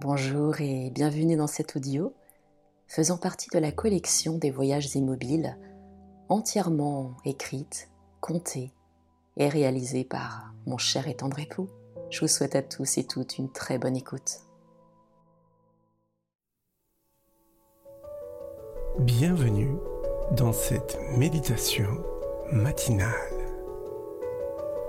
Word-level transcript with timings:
Bonjour 0.00 0.62
et 0.62 0.88
bienvenue 0.88 1.36
dans 1.36 1.46
cet 1.46 1.76
audio 1.76 2.14
faisant 2.88 3.18
partie 3.18 3.50
de 3.50 3.58
la 3.58 3.70
collection 3.70 4.38
des 4.38 4.50
voyages 4.50 4.96
immobiles 4.96 5.58
entièrement 6.30 7.18
écrite, 7.26 7.90
contée 8.22 8.72
et 9.36 9.50
réalisée 9.50 10.04
par 10.04 10.54
mon 10.64 10.78
cher 10.78 11.06
et 11.06 11.16
tendre 11.16 11.38
époux. 11.38 11.68
Je 12.08 12.20
vous 12.20 12.28
souhaite 12.28 12.56
à 12.56 12.62
tous 12.62 12.96
et 12.96 13.06
toutes 13.06 13.36
une 13.36 13.52
très 13.52 13.76
bonne 13.76 13.94
écoute. 13.94 14.40
Bienvenue 19.00 19.76
dans 20.34 20.54
cette 20.54 20.98
méditation 21.18 22.02
matinale. 22.50 23.12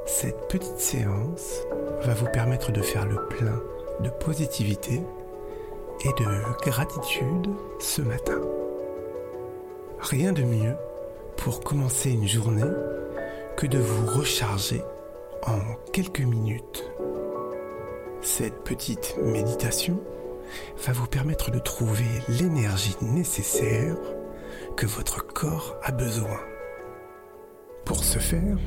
Cette 0.06 0.48
petite 0.48 0.80
séance 0.80 1.64
va 2.00 2.14
vous 2.14 2.32
permettre 2.32 2.72
de 2.72 2.82
faire 2.82 3.06
le 3.06 3.28
plein 3.28 3.62
de 4.02 4.10
positivité 4.10 5.02
et 6.04 6.24
de 6.24 6.64
gratitude 6.64 7.48
ce 7.80 8.02
matin. 8.02 8.40
Rien 10.00 10.34
de 10.34 10.44
mieux 10.44 10.76
pour 11.38 11.62
commencer 11.62 12.12
une 12.12 12.28
journée 12.28 12.64
que 13.58 13.68
de 13.68 13.78
vous 13.78 14.20
recharger 14.20 14.82
en 15.46 15.60
quelques 15.92 16.22
minutes. 16.22 16.92
Cette 18.22 18.64
petite 18.64 19.16
méditation 19.24 20.00
va 20.86 20.94
vous 20.94 21.08
permettre 21.08 21.52
de 21.52 21.60
trouver 21.60 22.06
l'énergie 22.28 22.96
nécessaire 23.02 23.96
que 24.76 24.86
votre 24.86 25.26
corps 25.26 25.76
a 25.84 25.92
besoin. 25.92 26.40
Pour 27.86 28.04
ce 28.04 28.20
faire, 28.20 28.58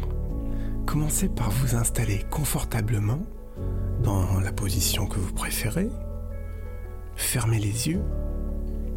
commencez 0.86 1.28
par 1.28 1.50
vous 1.50 1.76
installer 1.76 2.24
confortablement 2.30 3.20
dans 4.04 4.38
la 4.40 4.52
position 4.52 5.06
que 5.06 5.18
vous 5.18 5.32
préférez. 5.32 5.88
Fermez 7.16 7.58
les 7.58 7.88
yeux 7.88 8.02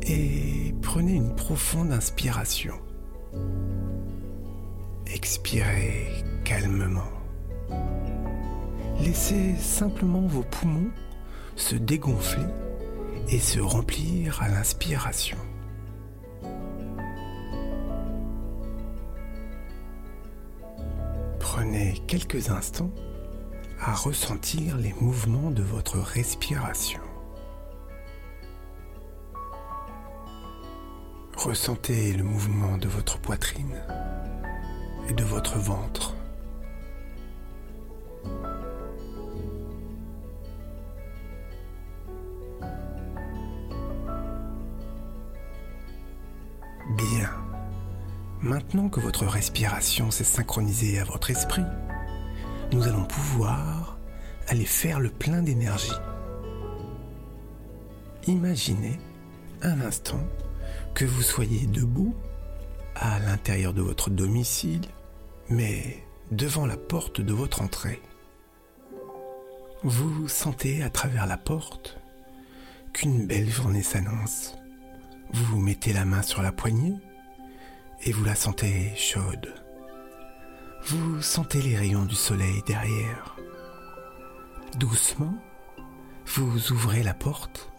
et 0.04 0.76
prenez 0.82 1.14
une 1.14 1.34
profonde 1.36 1.92
inspiration. 1.92 2.76
Expirez 5.14 6.08
calmement. 6.44 7.12
Laissez 9.00 9.56
simplement 9.56 10.22
vos 10.28 10.44
poumons 10.44 10.92
se 11.56 11.76
dégonfler 11.76 12.46
et 13.30 13.40
se 13.40 13.60
remplir 13.60 14.42
à 14.42 14.50
l'inspiration. 14.50 15.38
Prenez 21.40 21.96
quelques 22.08 22.50
instants 22.50 22.92
à 23.88 23.94
ressentir 23.94 24.76
les 24.76 24.94
mouvements 25.00 25.50
de 25.50 25.64
votre 25.64 25.98
respiration. 25.98 27.00
Ressentez 31.38 32.12
le 32.12 32.26
mouvement 32.26 32.78
de 32.78 32.90
votre 32.90 33.18
poitrine 33.18 33.82
et 35.08 35.14
de 35.14 35.24
votre 35.24 35.58
ventre. 35.58 36.14
Bien. 46.98 47.30
Maintenant 48.42 48.90
que 48.90 49.00
votre 49.00 49.26
respiration 49.26 50.12
s'est 50.12 50.26
synchronisée 50.26 51.00
à 51.00 51.06
votre 51.06 51.32
esprit, 51.32 51.64
nous 52.74 52.86
allons 52.86 53.06
pouvoir 53.06 53.77
aller 54.48 54.66
faire 54.66 55.00
le 55.00 55.10
plein 55.10 55.42
d'énergie. 55.42 55.92
Imaginez 58.26 59.00
un 59.62 59.80
instant 59.82 60.26
que 60.94 61.06
vous 61.06 61.22
soyez 61.22 61.68
debout 61.68 62.16
à 62.96 63.20
l'intérieur 63.20 63.74
de 63.74 63.82
votre 63.82 64.10
domicile, 64.10 64.86
mais 65.50 66.04
devant 66.32 66.66
la 66.66 66.78
porte 66.78 67.22
de 67.22 67.34
votre 67.34 67.62
entrée. 67.62 68.02
Vous 69.84 70.28
sentez 70.28 70.82
à 70.84 70.90
travers 70.90 71.28
la 71.28 71.38
porte 71.38 72.00
qu'une 72.94 73.28
belle 73.28 73.50
journée 73.50 73.84
s'annonce. 73.84 74.56
Vous 75.32 75.60
mettez 75.60 75.94
la 75.94 76.06
main 76.06 76.22
sur 76.22 76.42
la 76.42 76.52
poignée 76.52 76.96
et 78.04 78.12
vous 78.12 78.24
la 78.24 78.36
sentez 78.36 78.94
chaude. 78.96 79.54
Vous 80.86 81.22
sentez 81.22 81.62
les 81.62 81.78
rayons 81.78 82.06
du 82.06 82.16
soleil 82.16 82.62
derrière. 82.66 83.38
Doucement, 84.78 85.34
vous 86.28 86.72
ouvrez 86.72 87.02
la 87.02 87.16
porte 87.16 87.72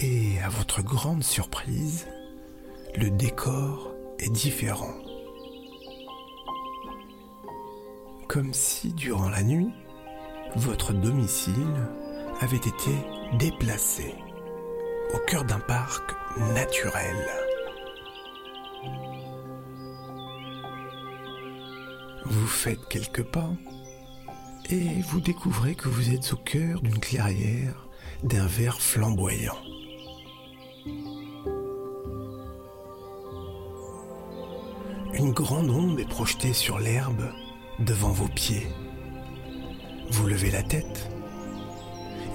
et 0.00 0.40
à 0.40 0.48
votre 0.48 0.80
grande 0.80 1.22
surprise, 1.22 2.08
le 2.96 3.10
décor 3.10 3.92
est 4.18 4.30
différent. 4.30 4.94
Comme 8.26 8.54
si 8.54 8.94
durant 8.94 9.28
la 9.28 9.42
nuit, 9.42 9.70
votre 10.56 10.94
domicile 10.94 11.52
avait 12.40 12.56
été 12.56 12.96
déplacé 13.38 14.14
au 15.12 15.18
cœur 15.26 15.44
d'un 15.44 15.60
parc 15.60 16.10
naturel. 16.54 17.16
Vous 22.24 22.46
faites 22.46 22.88
quelques 22.88 23.24
pas 23.24 23.50
et 24.70 25.02
vous 25.08 25.20
découvrez 25.20 25.74
que 25.74 25.88
vous 25.88 26.12
êtes 26.12 26.32
au 26.32 26.36
cœur 26.36 26.80
d'une 26.80 26.98
clairière 26.98 27.86
d'un 28.22 28.46
vert 28.46 28.80
flamboyant. 28.80 29.58
Une 35.14 35.32
grande 35.32 35.70
onde 35.70 36.00
est 36.00 36.08
projetée 36.08 36.52
sur 36.52 36.78
l'herbe 36.78 37.30
devant 37.78 38.10
vos 38.10 38.28
pieds. 38.28 38.66
Vous 40.10 40.26
levez 40.26 40.50
la 40.50 40.62
tête 40.62 41.10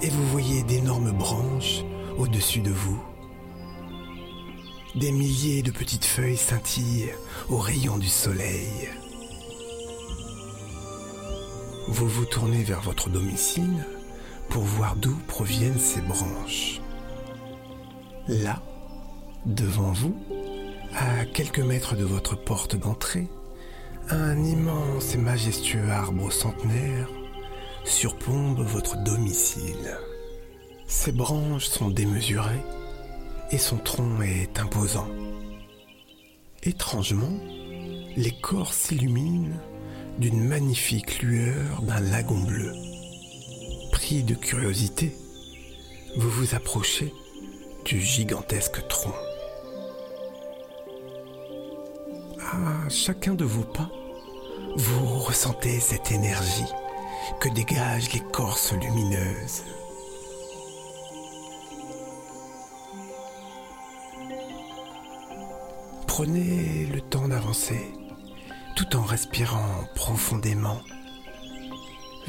et 0.01 0.09
vous 0.09 0.27
voyez 0.27 0.63
d'énormes 0.63 1.11
branches 1.11 1.83
au-dessus 2.17 2.61
de 2.61 2.71
vous. 2.71 3.01
Des 4.95 5.11
milliers 5.11 5.61
de 5.61 5.71
petites 5.71 6.05
feuilles 6.05 6.37
scintillent 6.37 7.11
aux 7.49 7.57
rayons 7.57 7.97
du 7.97 8.07
soleil. 8.07 8.89
Vous 11.91 12.07
vous 12.07 12.25
tournez 12.25 12.61
vers 12.63 12.81
votre 12.81 13.09
domicile 13.09 13.83
pour 14.49 14.61
voir 14.61 14.95
d'où 14.95 15.15
proviennent 15.27 15.79
ces 15.79 16.01
branches. 16.01 16.81
Là, 18.27 18.61
devant 19.47 19.91
vous, 19.91 20.15
à 20.95 21.25
quelques 21.25 21.59
mètres 21.59 21.95
de 21.95 22.03
votre 22.03 22.35
porte 22.35 22.75
d'entrée, 22.75 23.27
un 24.11 24.37
immense 24.43 25.15
et 25.15 25.17
majestueux 25.17 25.89
arbre 25.89 26.31
centenaire 26.31 27.09
surplombe 27.85 28.59
votre 28.59 29.03
domicile. 29.03 29.97
Ses 30.85 31.11
branches 31.11 31.65
sont 31.65 31.89
démesurées 31.89 32.63
et 33.49 33.57
son 33.57 33.77
tronc 33.77 34.21
est 34.21 34.59
imposant. 34.59 35.09
Étrangement, 36.61 37.39
l'écorce 38.15 38.77
s'illumine 38.77 39.59
d'une 40.19 40.43
magnifique 40.43 41.21
lueur 41.21 41.81
d'un 41.81 42.01
lagon 42.01 42.39
bleu. 42.39 42.73
Pris 43.91 44.21
de 44.23 44.35
curiosité, 44.35 45.15
vous 46.17 46.29
vous 46.29 46.55
approchez 46.55 47.13
du 47.85 48.01
gigantesque 48.01 48.85
tronc. 48.89 49.13
À 52.41 52.89
chacun 52.89 53.33
de 53.33 53.45
vos 53.45 53.63
pas, 53.63 53.89
vous 54.75 55.19
ressentez 55.19 55.79
cette 55.79 56.11
énergie 56.11 56.73
que 57.39 57.47
dégage 57.49 58.11
l'écorce 58.11 58.73
lumineuse. 58.73 59.63
Prenez 66.07 66.87
le 66.87 66.99
temps 66.99 67.29
d'avancer 67.29 67.93
tout 68.79 68.95
en 68.95 69.01
respirant 69.01 69.83
profondément 69.93 70.79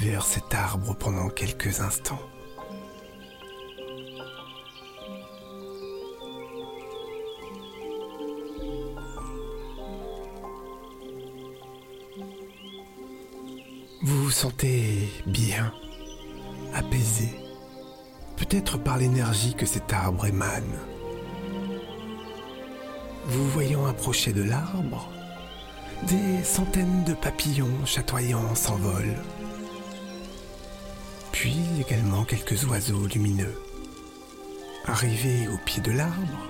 vers 0.01 0.25
cet 0.25 0.53
arbre 0.53 0.97
pendant 0.97 1.29
quelques 1.29 1.79
instants. 1.79 2.19
Vous 14.03 14.25
vous 14.25 14.31
sentez 14.33 15.09
bien, 15.27 15.73
apaisé, 16.75 17.29
peut-être 18.37 18.77
par 18.77 18.99
l'énergie 18.99 19.55
que 19.55 19.67
cet 19.67 19.93
arbre 19.93 20.27
émane. 20.27 20.81
Vous 23.27 23.49
voyant 23.51 23.87
approcher 23.87 24.33
de 24.33 24.43
l'arbre, 24.43 25.09
des 26.07 26.43
centaines 26.45 27.05
de 27.05 27.15
papillons 27.15 27.85
chatoyants 27.85 28.55
s'envolent. 28.55 29.17
Puis 31.33 31.57
également 31.81 32.25
quelques 32.25 32.65
oiseaux 32.65 33.07
lumineux 33.07 33.55
Arrivé 34.87 35.47
au 35.49 35.59
pied 35.65 35.83
de 35.83 35.93
l'arbre, 35.93 36.49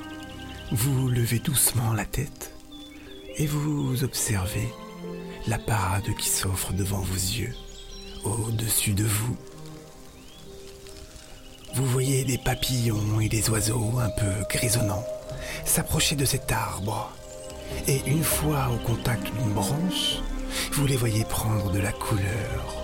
vous 0.71 1.09
levez 1.09 1.41
doucement 1.41 1.93
la 1.93 2.05
tête 2.05 2.55
et 3.37 3.47
vous 3.47 4.05
observez 4.05 4.69
la 5.47 5.59
parade 5.59 6.15
qui 6.19 6.29
s'offre 6.29 6.73
devant 6.73 7.01
vos 7.01 7.15
yeux, 7.15 7.55
au-dessus 8.25 8.93
de 8.93 9.05
vous. 9.05 9.37
Vous 11.75 11.87
voyez 11.87 12.25
des 12.25 12.39
papillons 12.39 13.21
et 13.21 13.29
des 13.29 13.51
oiseaux 13.51 13.99
un 13.99 14.11
peu 14.11 14.45
grisonnants 14.49 15.05
s'approcher 15.65 16.17
de 16.17 16.25
cet 16.25 16.53
arbre. 16.53 17.13
Et 17.87 18.01
une 18.07 18.23
fois 18.23 18.71
au 18.73 18.87
contact 18.87 19.25
d'une 19.25 19.53
branche, 19.53 20.19
vous 20.73 20.87
les 20.87 20.97
voyez 20.97 21.25
prendre 21.25 21.71
de 21.71 21.79
la 21.79 21.93
couleur. 21.93 22.77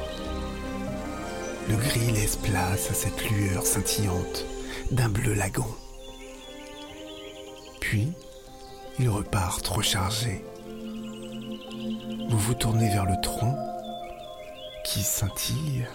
Le 1.69 1.77
gris 1.77 2.13
laisse 2.13 2.37
place 2.37 2.91
à 2.91 2.95
cette 2.95 3.29
lueur 3.31 3.67
scintillante 3.67 4.47
d'un 4.91 5.09
bleu 5.09 5.35
lagon. 5.35 5.67
Puis, 7.81 8.13
ils 8.99 9.09
repartent 9.09 9.69
rechargés. 9.69 10.45
Vous 12.29 12.39
vous 12.39 12.55
tournez 12.55 12.89
vers 12.89 13.05
le 13.07 13.21
tronc 13.23 13.57
qui 14.85 15.03
scintille 15.03 15.87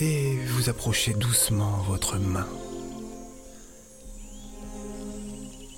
et 0.00 0.36
vous 0.46 0.68
approchez 0.68 1.14
doucement 1.14 1.78
votre 1.86 2.18
main. 2.18 2.46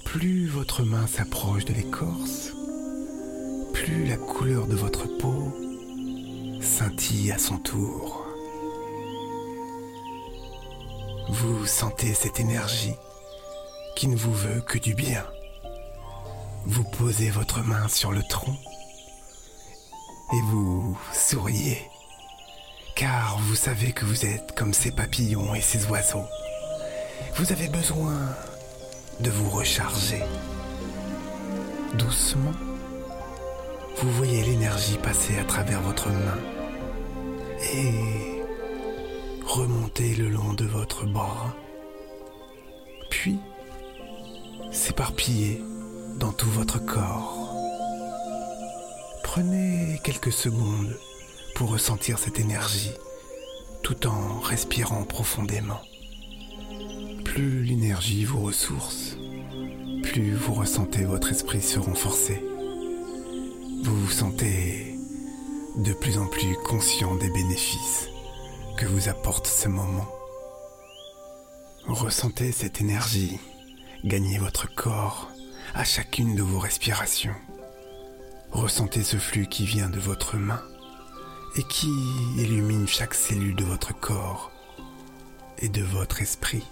Plus 0.06 0.47
votre 0.47 0.82
main 0.82 1.06
s'approche 1.06 1.64
de 1.67 1.75
l'écorce, 1.75 2.53
plus 3.75 4.06
la 4.06 4.17
couleur 4.17 4.67
de 4.67 4.75
votre 4.75 5.06
peau 5.19 5.53
scintille 6.62 7.32
à 7.32 7.38
son 7.38 7.58
tour. 7.58 8.25
Vous 11.29 11.67
sentez 11.67 12.14
cette 12.14 12.41
énergie 12.41 12.94
qui 13.94 14.06
ne 14.08 14.17
vous 14.17 14.32
veut 14.32 14.62
que 14.62 14.79
du 14.79 14.94
bien. 14.94 15.25
Vous 16.64 16.85
posez 16.85 17.29
votre 17.29 17.61
main 17.62 17.88
sur 17.88 18.12
le 18.12 18.23
tronc 18.23 18.56
et 20.32 20.41
vous 20.47 20.97
souriez, 21.12 21.82
car 22.94 23.38
vous 23.41 23.56
savez 23.56 23.93
que 23.93 24.05
vous 24.05 24.25
êtes 24.25 24.55
comme 24.56 24.73
ces 24.73 24.93
papillons 24.93 25.55
et 25.55 25.61
ces 25.61 25.85
oiseaux. 25.87 26.26
Vous 27.37 27.53
avez 27.53 27.69
besoin 27.69 28.17
de 29.20 29.30
vous 29.30 29.50
recharger. 29.50 30.22
Doucement, 31.94 32.52
vous 33.98 34.10
voyez 34.12 34.42
l'énergie 34.44 34.98
passer 34.98 35.38
à 35.38 35.44
travers 35.44 35.80
votre 35.80 36.08
main 36.08 36.38
et 37.72 38.42
remonter 39.46 40.14
le 40.14 40.28
long 40.28 40.52
de 40.52 40.64
votre 40.64 41.06
bras, 41.06 41.54
puis 43.10 43.38
s'éparpiller 44.70 45.62
dans 46.19 46.32
tout 46.32 46.50
votre 46.50 46.84
corps. 46.84 47.54
Prenez 49.22 50.00
quelques 50.02 50.32
secondes 50.32 50.98
pour 51.54 51.70
ressentir 51.70 52.19
cette 52.19 52.38
énergie 52.38 52.92
tout 53.82 54.08
en 54.08 54.40
respirant 54.40 55.04
profondément. 55.04 55.80
Plus 57.24 57.62
l'énergie 57.62 58.24
vous 58.24 58.40
ressource, 58.40 59.06
vous 60.20 60.54
ressentez 60.54 61.04
votre 61.04 61.30
esprit 61.30 61.60
se 61.60 61.78
renforcer. 61.78 62.42
Vous 63.82 63.96
vous 63.96 64.10
sentez 64.10 64.98
de 65.76 65.92
plus 65.92 66.16
en 66.16 66.26
plus 66.26 66.54
conscient 66.64 67.16
des 67.16 67.28
bénéfices 67.28 68.08
que 68.78 68.86
vous 68.86 69.08
apporte 69.08 69.46
ce 69.46 69.68
moment. 69.68 70.06
Ressentez 71.86 72.50
cette 72.50 72.80
énergie 72.80 73.38
gagner 74.04 74.38
votre 74.38 74.74
corps 74.74 75.30
à 75.74 75.84
chacune 75.84 76.34
de 76.34 76.42
vos 76.42 76.58
respirations. 76.58 77.34
Ressentez 78.52 79.02
ce 79.02 79.19
flux 79.19 79.46
qui 79.46 79.66
vient 79.66 79.90
de 79.90 80.00
votre 80.00 80.36
main 80.36 80.62
et 81.56 81.62
qui 81.64 81.90
illumine 82.38 82.88
chaque 82.88 83.14
cellule 83.14 83.56
de 83.56 83.64
votre 83.64 83.98
corps 83.98 84.50
et 85.58 85.69
de 85.69 85.82
votre 85.82 86.22
esprit. 86.22 86.64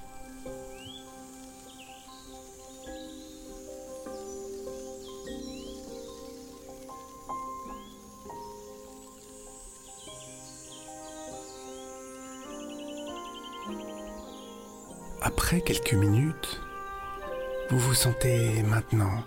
Après 15.26 15.62
quelques 15.62 15.94
minutes, 15.94 16.60
vous 17.70 17.78
vous 17.78 17.94
sentez 17.94 18.62
maintenant 18.62 19.24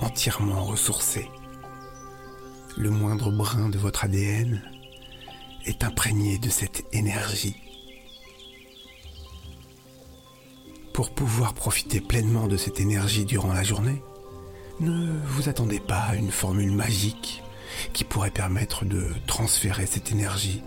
entièrement 0.00 0.62
ressourcé. 0.62 1.28
Le 2.78 2.90
moindre 2.90 3.32
brin 3.32 3.68
de 3.68 3.76
votre 3.76 4.04
ADN 4.04 4.62
est 5.64 5.82
imprégné 5.82 6.38
de 6.38 6.48
cette 6.48 6.84
énergie. 6.92 7.56
Pour 10.92 11.10
pouvoir 11.10 11.54
profiter 11.54 12.00
pleinement 12.00 12.46
de 12.46 12.56
cette 12.56 12.78
énergie 12.78 13.24
durant 13.24 13.52
la 13.52 13.64
journée, 13.64 14.00
ne 14.78 15.10
vous 15.26 15.48
attendez 15.48 15.80
pas 15.80 16.02
à 16.02 16.14
une 16.14 16.30
formule 16.30 16.70
magique 16.70 17.42
qui 17.92 18.04
pourrait 18.04 18.30
permettre 18.30 18.84
de 18.84 19.08
transférer 19.26 19.86
cette 19.86 20.12
énergie 20.12 20.62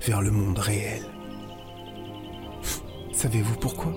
vers 0.00 0.22
le 0.22 0.30
monde 0.30 0.58
réel. 0.58 1.13
Savez-vous 3.24 3.56
pourquoi? 3.56 3.90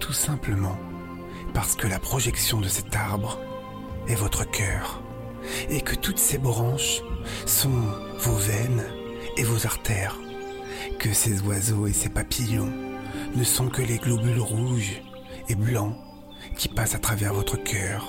Tout 0.00 0.14
simplement 0.14 0.78
parce 1.52 1.76
que 1.76 1.86
la 1.86 1.98
projection 1.98 2.58
de 2.58 2.66
cet 2.66 2.96
arbre 2.96 3.38
est 4.06 4.14
votre 4.14 4.50
cœur 4.50 5.02
et 5.68 5.82
que 5.82 5.94
toutes 5.94 6.16
ces 6.16 6.38
branches 6.38 7.02
sont 7.44 7.82
vos 8.20 8.36
veines 8.36 8.82
et 9.36 9.44
vos 9.44 9.66
artères, 9.66 10.16
que 10.98 11.12
ces 11.12 11.42
oiseaux 11.42 11.86
et 11.86 11.92
ces 11.92 12.08
papillons 12.08 12.72
ne 13.36 13.44
sont 13.44 13.68
que 13.68 13.82
les 13.82 13.98
globules 13.98 14.40
rouges 14.40 15.02
et 15.50 15.54
blancs 15.54 15.94
qui 16.56 16.68
passent 16.68 16.94
à 16.94 17.00
travers 17.00 17.34
votre 17.34 17.62
cœur. 17.62 18.06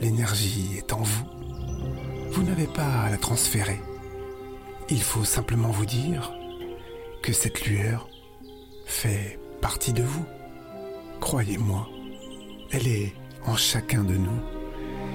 L'énergie 0.00 0.76
est 0.76 0.92
en 0.92 1.02
vous. 1.02 1.26
Vous 2.30 2.44
n'avez 2.44 2.68
pas 2.68 3.02
à 3.02 3.10
la 3.10 3.18
transférer. 3.18 3.80
Il 4.90 5.02
faut 5.02 5.24
simplement 5.24 5.72
vous 5.72 5.86
dire 5.86 6.32
que 7.20 7.32
cette 7.32 7.66
lueur 7.66 8.08
fait 8.88 9.38
partie 9.60 9.92
de 9.92 10.02
vous. 10.02 10.24
Croyez-moi, 11.20 11.88
elle 12.72 12.88
est 12.88 13.12
en 13.46 13.54
chacun 13.54 14.02
de 14.02 14.14
nous. 14.14 14.40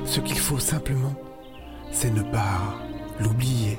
Ce 0.05 0.19
qu'il 0.19 0.37
faut 0.37 0.59
simplement, 0.59 1.15
c'est 1.91 2.11
ne 2.11 2.21
pas 2.21 2.79
l'oublier 3.19 3.77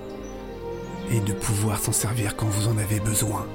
et 1.10 1.20
de 1.20 1.32
pouvoir 1.32 1.78
s'en 1.78 1.92
servir 1.92 2.36
quand 2.36 2.46
vous 2.46 2.68
en 2.68 2.76
avez 2.76 3.00
besoin. 3.00 3.46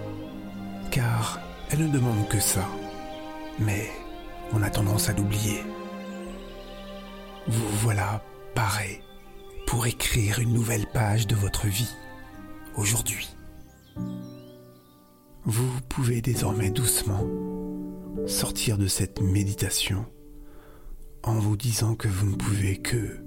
Car 0.92 1.40
elle 1.70 1.88
ne 1.88 1.94
demande 1.94 2.28
que 2.30 2.40
ça. 2.40 2.66
Mais 3.60 3.90
on 4.54 4.64
a 4.64 4.70
tendance 4.70 5.10
à 5.10 5.14
l'oublier. 5.14 5.64
Vous 7.48 7.70
voilà 7.82 8.24
paré 8.56 9.02
pour 9.68 9.86
écrire 9.88 10.40
une 10.40 10.54
nouvelle 10.54 10.88
page 10.88 11.28
de 11.28 11.36
votre 11.36 11.68
vie 11.68 11.94
aujourd'hui. 12.76 13.30
Vous 15.46 15.70
pouvez 15.88 16.22
désormais 16.22 16.70
doucement 16.70 17.26
sortir 18.28 18.78
de 18.78 18.88
cette 18.88 19.22
méditation 19.22 20.06
en 21.24 21.40
vous 21.40 21.56
disant 21.56 21.96
que 21.96 22.10
vous 22.10 22.30
ne 22.32 22.36
pouvez 22.36 22.78
que 22.78 23.20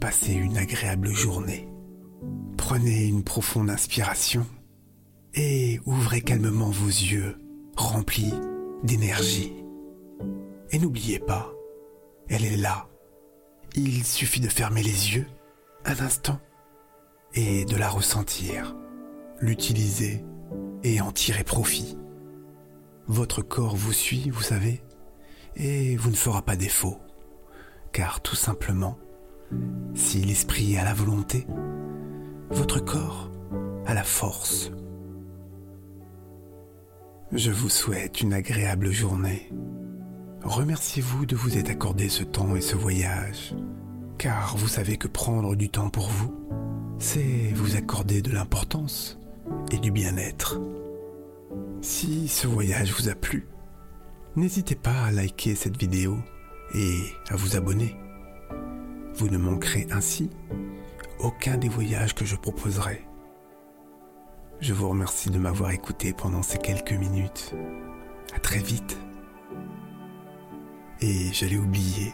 passer 0.00 0.32
une 0.32 0.56
agréable 0.56 1.10
journée. 1.10 1.68
Prenez 2.56 3.06
une 3.06 3.22
profonde 3.22 3.70
inspiration 3.70 4.46
et 5.34 5.80
ouvrez 5.84 6.22
calmement 6.22 6.70
vos 6.70 6.88
yeux 6.88 7.36
remplis 7.76 8.32
d'énergie. 8.82 9.52
Et 10.70 10.78
n'oubliez 10.78 11.18
pas, 11.18 11.52
elle 12.28 12.44
est 12.44 12.56
là. 12.56 12.88
Il 13.74 14.04
suffit 14.04 14.40
de 14.40 14.48
fermer 14.48 14.82
les 14.82 15.14
yeux 15.14 15.26
un 15.84 16.00
instant 16.00 16.40
et 17.34 17.66
de 17.66 17.76
la 17.76 17.90
ressentir, 17.90 18.74
l'utiliser 19.38 20.24
et 20.86 21.00
en 21.00 21.10
tirer 21.10 21.42
profit. 21.42 21.98
Votre 23.08 23.42
corps 23.42 23.74
vous 23.74 23.92
suit, 23.92 24.30
vous 24.30 24.42
savez, 24.42 24.84
et 25.56 25.96
vous 25.96 26.10
ne 26.10 26.16
fera 26.16 26.42
pas 26.42 26.54
défaut, 26.54 27.00
car 27.92 28.20
tout 28.20 28.36
simplement, 28.36 28.96
si 29.94 30.22
l'esprit 30.22 30.76
a 30.78 30.84
la 30.84 30.94
volonté, 30.94 31.44
votre 32.50 32.78
corps 32.78 33.32
a 33.84 33.94
la 33.94 34.04
force. 34.04 34.70
Je 37.32 37.50
vous 37.50 37.68
souhaite 37.68 38.20
une 38.20 38.32
agréable 38.32 38.92
journée. 38.92 39.50
Remerciez-vous 40.44 41.26
de 41.26 41.34
vous 41.34 41.58
être 41.58 41.70
accordé 41.70 42.08
ce 42.08 42.22
temps 42.22 42.54
et 42.54 42.60
ce 42.60 42.76
voyage, 42.76 43.56
car 44.18 44.56
vous 44.56 44.68
savez 44.68 44.96
que 44.98 45.08
prendre 45.08 45.56
du 45.56 45.68
temps 45.68 45.90
pour 45.90 46.08
vous, 46.08 46.32
c'est 47.00 47.50
vous 47.54 47.74
accorder 47.74 48.22
de 48.22 48.30
l'importance 48.30 49.18
et 49.70 49.78
du 49.78 49.90
bien-être. 49.90 50.60
Si 51.80 52.28
ce 52.28 52.46
voyage 52.46 52.92
vous 52.92 53.08
a 53.08 53.14
plu, 53.14 53.46
n'hésitez 54.34 54.74
pas 54.74 55.04
à 55.04 55.12
liker 55.12 55.54
cette 55.54 55.76
vidéo 55.76 56.16
et 56.74 56.98
à 57.28 57.36
vous 57.36 57.56
abonner. 57.56 57.96
Vous 59.14 59.28
ne 59.28 59.38
manquerez 59.38 59.86
ainsi 59.90 60.30
aucun 61.18 61.56
des 61.56 61.68
voyages 61.68 62.14
que 62.14 62.24
je 62.24 62.36
proposerai. 62.36 63.06
Je 64.60 64.72
vous 64.72 64.88
remercie 64.88 65.30
de 65.30 65.38
m'avoir 65.38 65.70
écouté 65.70 66.12
pendant 66.12 66.42
ces 66.42 66.58
quelques 66.58 66.92
minutes. 66.92 67.54
À 68.34 68.38
très 68.38 68.58
vite. 68.58 68.98
Et 71.00 71.32
j'allais 71.32 71.58
oublier, 71.58 72.12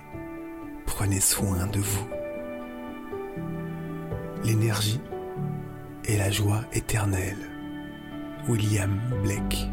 prenez 0.87 1.21
soin 1.21 1.67
de 1.67 1.79
vous. 1.79 2.07
L'énergie 4.45 5.01
et 6.07 6.17
la 6.17 6.31
joie 6.31 6.63
éternelle. 6.73 7.37
William 8.49 9.01
Blake. 9.23 9.69